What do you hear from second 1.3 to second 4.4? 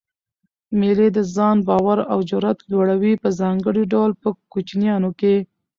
ځان باور او جرئت لوړوي؛ په ځانګړي ډول په